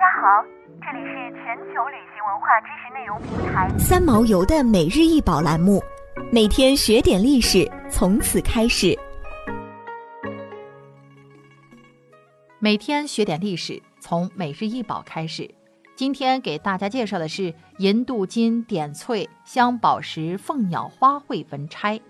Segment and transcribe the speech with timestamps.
[0.00, 0.42] 家好，
[0.80, 5.78] 这里是全球旅行文化知识内容平台三毛游的每日一宝栏目，
[6.32, 8.98] 每天学点历史，从此开始。
[12.58, 15.54] 每天学点历史，从每日一宝开始。
[15.94, 22.00] 今天给大家介绍的是银镀金点翠镶宝石凤鸟花卉纹钗，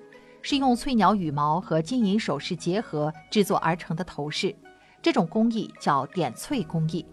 [0.43, 4.55] 是用翠鸟羽毛和金银首饰结合制作而成的头饰。
[5.03, 7.05] 这种工艺叫点翠工艺。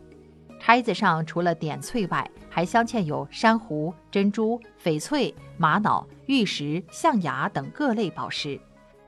[0.60, 8.59] 钗子上除了点翠外，还镶嵌有珊瑚、珍珠、翡翠、玛瑙、玉石、象牙等各类宝石。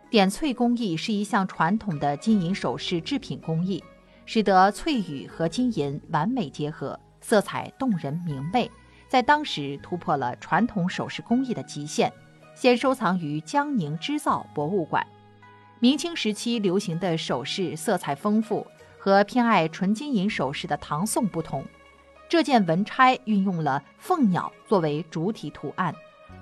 [0.10, 3.84] 点翠工艺是一项传统的金银首饰制品工艺，
[4.26, 8.70] 使得翠羽和金银完美结合，色彩动人明媚，
[9.08, 12.12] 在当时突破了传统首饰工艺的极限，
[12.56, 15.06] 现收藏于江宁织造博物馆。
[15.80, 18.66] 明清时期流行的首饰色彩丰富。
[19.00, 21.64] 和偏爱纯金银首饰的唐宋不同，
[22.28, 25.96] 这件文钗运用了凤鸟作为主体图案，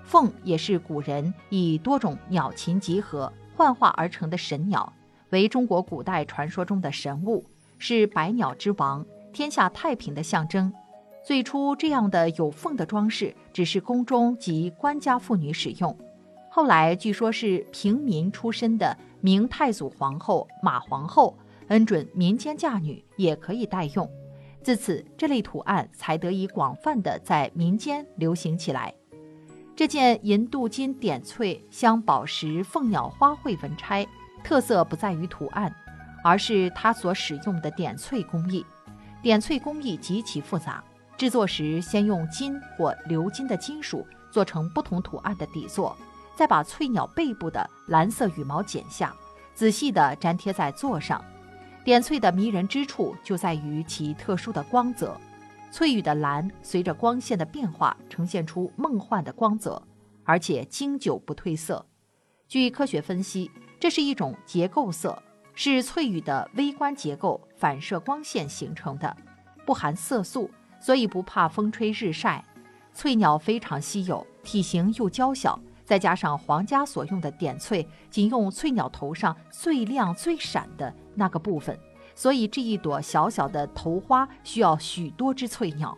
[0.03, 4.91] 凤也是古人以多种鸟禽集合幻化而成的神鸟，
[5.29, 7.45] 为中国古代传说中的神物，
[7.77, 10.73] 是百鸟之王、天下太平的象征。
[11.23, 15.95] 最初，这样的有凤的装饰只是宫中及官家妇女使用，
[16.49, 21.37] 后来据说是平民出身的明太祖皇后马皇后。
[21.67, 24.09] 恩准民间嫁女也可以代用，
[24.63, 28.93] 自此这类图案才得以广泛的在民间流行起来。
[29.75, 34.07] 这件银镀金点翠镶宝石凤鸟花卉纹钗，
[34.43, 35.73] 特色不在于图案，
[36.23, 38.65] 而是它所使用的点翠工艺。
[39.21, 40.83] 点翠工艺极其复杂，
[41.17, 45.95] 制作时先用金或鎏金的金属做成不同图案的底座，
[46.35, 49.13] 再把翠鸟背部的蓝色羽毛剪下，
[49.53, 51.23] 仔细地粘贴在座上。
[51.87, 55.17] 点翠的迷人之处就在于其特殊的光泽，
[55.71, 59.81] 翠羽的蓝随着光线的变化呈现出梦幻的光泽，
[60.25, 61.85] 而且经久不褪色。
[62.45, 63.49] 据科学分析，
[63.79, 69.15] 这是一种结构色，是翠羽的微观结构反射光线形成的，
[69.65, 72.43] 不含色素，所以不怕风吹日晒。
[72.93, 80.93] 翠鸟非常稀有，体型又娇小，再加上皇家所用的点翠仅用翠鸟头上最亮最闪的。
[81.15, 81.75] 那个部分，
[82.13, 85.97] 所以这一朵小小的头花需要许多只翠鸟，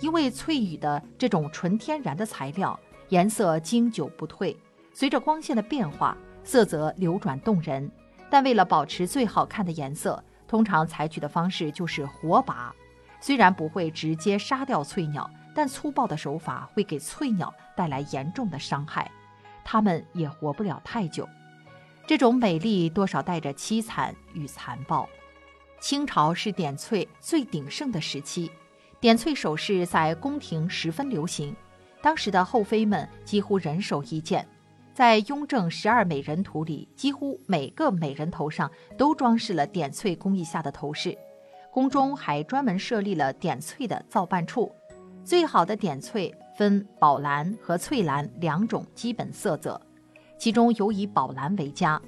[0.00, 2.78] 因为翠羽的这种纯天然的材料，
[3.10, 4.56] 颜色经久不褪，
[4.94, 7.90] 随着光线的变化，色泽流转动人。
[8.30, 12.74] 但为了保持最好看的颜色，通常采取的方式就是活拔。
[13.20, 19.10] 虽然不会直接杀掉翠鸟，但粗暴的手法会给翠鸟带来严重的伤害，
[19.64, 21.28] 他们也活不了太久。
[22.06, 25.08] 这种美丽多少带着凄惨与残暴。
[25.80, 28.50] 清朝是点翠最鼎盛的时期，
[29.00, 31.54] 点翠首饰在宫廷十分流行，
[32.00, 34.46] 当时的后妃们几乎人手一件。
[34.92, 41.18] 在《雍正十二美人图》里，几乎每个美人头上都装饰了点翠工艺下的头饰。
[41.72, 44.72] 宫中还专门设立了点翠的造办处。
[45.24, 49.80] 最好的点翠分宝蓝和翠蓝两种基本色泽。
[50.38, 52.00] 其中有以宝蓝为佳，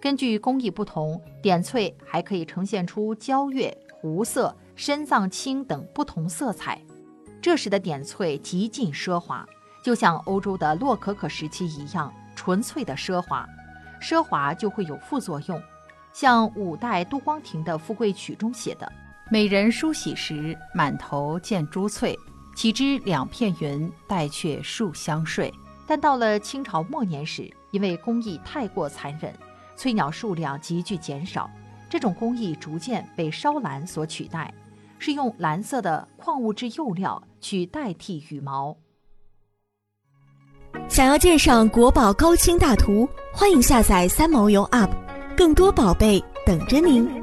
[0.00, 6.80] 根据工艺不同，点翠还可以呈现出焦月、湖色、深藏青等不同色彩。
[7.40, 9.46] 这时的点翠极尽奢华，
[9.82, 13.48] 就像欧洲的洛可可时期一样纯粹的奢华。
[14.00, 15.62] 奢华就会有副作用，
[16.12, 18.90] 像五代杜光庭的《富贵曲》中写的
[19.30, 22.18] ：“美人梳洗时，满头见珠翠，
[22.54, 25.52] 岂知两片云，带却数相睡。”
[25.86, 29.34] 但到了清朝末年时，因为工艺太过残忍，
[29.74, 31.50] 翠鸟数量急剧减少，
[31.88, 34.54] 这种工艺逐渐被烧蓝所取代，
[35.00, 38.76] 是用蓝色的矿物质釉料去代替羽毛。
[40.88, 44.90] 想要鉴赏国宝高清大图，欢迎下载三毛游 App，
[45.36, 47.19] 更多宝贝等着您。